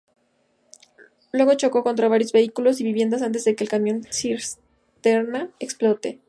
[1.31, 6.17] Luego chocó contra varios vehículos y viviendas antes de que el camión cisterna explote.